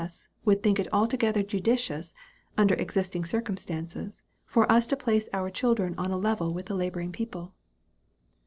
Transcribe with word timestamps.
S. 0.03 0.29
would 0.45 0.63
think 0.63 0.79
it 0.79 0.87
altogether 0.91 1.43
judicious, 1.43 2.15
under 2.57 2.73
existing 2.73 3.23
circumstances, 3.23 4.23
for 4.47 4.65
us 4.71 4.87
to 4.87 4.97
place 4.97 5.29
our 5.31 5.51
children 5.51 5.93
on 5.95 6.09
a 6.09 6.17
level 6.17 6.55
with 6.55 6.65
the 6.65 6.73
laboring 6.75 7.11
people." 7.11 7.53